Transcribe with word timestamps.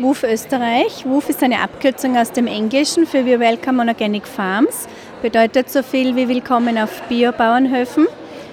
WUF 0.00 0.22
Österreich. 0.22 1.04
WUF 1.04 1.28
ist 1.28 1.42
eine 1.42 1.60
Abkürzung 1.60 2.16
aus 2.16 2.32
dem 2.32 2.46
Englischen 2.46 3.06
für 3.06 3.26
We 3.26 3.38
Welcome 3.38 3.82
on 3.82 3.88
Organic 3.90 4.26
Farms. 4.26 4.88
Bedeutet 5.20 5.68
so 5.68 5.82
viel 5.82 6.16
wie 6.16 6.26
Willkommen 6.26 6.78
auf 6.78 7.02
Biobauernhöfen. 7.02 8.06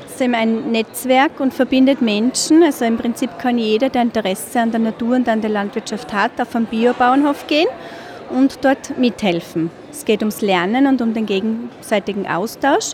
Es 0.06 0.16
ist 0.16 0.22
eben 0.22 0.36
ein 0.36 0.72
Netzwerk 0.72 1.40
und 1.40 1.54
verbindet 1.54 2.02
Menschen. 2.02 2.64
Also 2.64 2.84
im 2.84 2.98
Prinzip 2.98 3.40
kann 3.40 3.58
jeder, 3.58 3.88
der 3.88 4.02
Interesse 4.02 4.60
an 4.60 4.72
der 4.72 4.82
Natur 4.82 5.16
und 5.16 5.30
an 5.30 5.40
der 5.40 5.50
Landwirtschaft 5.50 6.12
hat, 6.12 6.32
auf 6.42 6.54
einen 6.54 6.66
Biobauernhof 6.66 7.48
gehen 7.48 7.70
und 8.30 8.66
dort 8.66 8.98
mithelfen. 8.98 9.72
Es 9.90 10.04
geht 10.04 10.20
ums 10.20 10.42
Lernen 10.42 10.86
und 10.86 11.02
um 11.02 11.14
den 11.14 11.26
gegenseitigen 11.26 12.28
Austausch. 12.28 12.92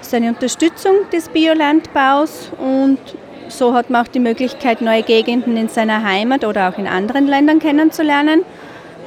Es 0.00 0.06
ist 0.06 0.14
eine 0.14 0.30
Unterstützung 0.30 0.94
des 1.12 1.28
Biolandbaus 1.28 2.50
und 2.56 2.98
so 3.58 3.74
hat 3.74 3.90
man 3.90 4.04
auch 4.04 4.08
die 4.08 4.20
Möglichkeit, 4.20 4.80
neue 4.80 5.02
Gegenden 5.02 5.56
in 5.56 5.68
seiner 5.68 6.02
Heimat 6.02 6.44
oder 6.44 6.68
auch 6.68 6.78
in 6.78 6.86
anderen 6.86 7.26
Ländern 7.26 7.58
kennenzulernen 7.58 8.42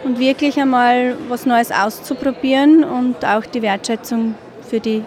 und 0.04 0.20
wirklich 0.20 0.60
einmal 0.60 1.18
was 1.28 1.46
Neues 1.46 1.72
auszuprobieren 1.72 2.84
und 2.84 3.26
auch 3.26 3.46
die 3.46 3.62
Wertschätzung 3.62 4.36
für 4.68 4.80
die 4.80 5.04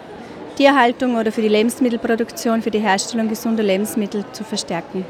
Tierhaltung 0.57 1.15
oder 1.17 1.31
für 1.31 1.41
die 1.41 1.47
Lebensmittelproduktion, 1.47 2.61
für 2.61 2.71
die 2.71 2.79
Herstellung 2.79 3.29
gesunder 3.29 3.63
Lebensmittel 3.63 4.25
zu 4.31 4.43
verstärken. 4.43 5.05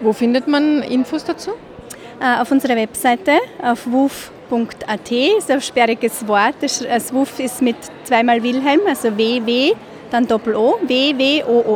Wo 0.00 0.12
findet 0.12 0.48
man 0.48 0.82
Infos 0.82 1.24
dazu? 1.24 1.52
Äh, 2.20 2.40
auf 2.40 2.50
unserer 2.50 2.76
Webseite 2.76 3.38
auf 3.62 3.86
wuf.at 3.86 5.10
ist 5.10 5.50
ein 5.50 5.60
sperriges 5.60 6.26
Wort. 6.28 6.56
Das 6.60 7.12
WUF 7.12 7.38
ist 7.38 7.62
mit 7.62 7.76
zweimal 8.04 8.42
Wilhelm, 8.42 8.80
also 8.86 9.16
ww, 9.16 9.72
dann 10.10 10.26
Doppel-O, 10.26 10.78
wwoof.at. 10.82 11.72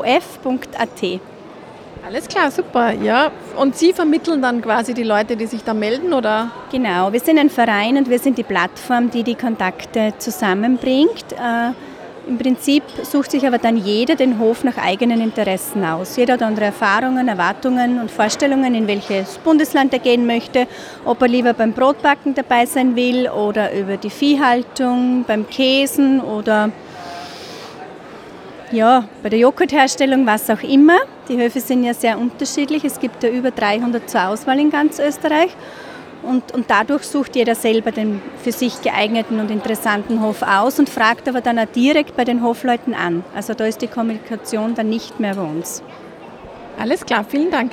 Alles 2.07 2.29
klar, 2.29 2.53
super. 2.53 2.93
Ja. 2.93 3.33
Und 3.57 3.77
Sie 3.77 3.93
vermitteln 3.93 4.41
dann 4.41 4.63
quasi 4.63 4.95
die 4.95 5.03
Leute, 5.03 5.37
die 5.37 5.47
sich 5.47 5.65
da 5.65 5.75
melden, 5.75 6.13
oder? 6.13 6.53
Genau, 6.71 7.13
wir 7.13 7.19
sind 7.19 7.37
ein 7.37 7.51
Verein 7.51 7.97
und 7.97 8.09
wir 8.09 8.21
sind 8.21 8.39
die 8.39 8.45
Plattform, 8.45 9.11
die 9.11 9.25
die 9.25 9.35
Kontakte 9.35 10.15
zusammenbringt. 10.17 11.33
Äh, 11.33 11.73
Im 12.29 12.39
Prinzip 12.39 12.85
sucht 13.03 13.33
sich 13.33 13.45
aber 13.45 13.59
dann 13.59 13.77
jeder 13.77 14.15
den 14.15 14.39
Hof 14.39 14.63
nach 14.63 14.79
eigenen 14.79 15.21
Interessen 15.21 15.85
aus. 15.85 16.17
Jeder 16.17 16.35
hat 16.35 16.43
andere 16.43 16.67
Erfahrungen, 16.67 17.27
Erwartungen 17.27 17.99
und 17.99 18.09
Vorstellungen, 18.09 18.77
in 18.77 18.87
welches 18.87 19.39
Bundesland 19.39 19.93
er 19.93 19.99
gehen 19.99 20.29
möchte, 20.29 20.69
ob 21.05 21.21
er 21.23 21.29
lieber 21.29 21.55
beim 21.55 21.73
Brotbacken 21.73 22.37
dabei 22.37 22.67
sein 22.67 22.95
will 22.95 23.29
oder 23.29 23.75
über 23.77 23.97
die 23.97 24.11
Viehhaltung, 24.11 25.25
beim 25.27 25.51
Käsen 25.51 26.21
oder 26.21 26.71
ja, 28.71 29.09
bei 29.25 29.29
der 29.29 29.41
Joghurtherstellung, 29.41 30.25
was 30.25 30.49
auch 30.51 30.63
immer. 30.63 30.99
Die 31.29 31.37
Höfe 31.37 31.61
sind 31.61 31.83
ja 31.83 31.93
sehr 31.93 32.19
unterschiedlich. 32.19 32.85
Es 32.85 33.01
gibt 33.01 33.23
ja 33.23 33.31
über 33.31 33.51
300 33.51 34.09
zur 34.09 34.29
Auswahl 34.29 34.61
in 34.61 34.71
ganz 34.71 34.99
Österreich. 34.99 35.51
Und, 36.23 36.53
und 36.53 36.71
dadurch 36.71 37.05
sucht 37.05 37.37
jeder 37.37 37.55
selber 37.55 37.93
den 37.93 38.21
für 38.43 38.53
sich 38.53 38.81
geeigneten 38.83 39.39
und 39.39 39.51
interessanten 39.51 40.23
Hof 40.23 40.43
aus 40.43 40.79
und 40.79 40.89
fragt 40.89 41.29
aber 41.29 41.41
dann 41.41 41.59
auch 41.59 41.67
direkt 41.67 42.17
bei 42.17 42.25
den 42.25 42.43
Hofleuten 42.43 42.95
an. 42.95 43.25
Also 43.35 43.55
da 43.55 43.65
ist 43.67 43.83
die 43.83 43.87
Kommunikation 43.87 44.75
dann 44.75 44.89
nicht 44.89 45.21
mehr 45.21 45.35
bei 45.35 45.43
uns. 45.43 45.83
Alles 46.79 47.05
klar, 47.05 47.25
vielen 47.29 47.51
Dank. 47.51 47.73